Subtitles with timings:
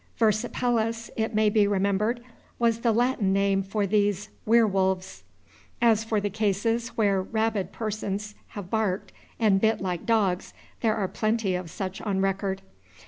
[0.17, 2.21] Versipelles, it may be remembered,
[2.57, 5.21] was the Latin name for these "were wolves."
[5.79, 11.07] As for the cases where rabid persons have barked and bit like dogs, there are
[11.07, 12.63] plenty of such on record.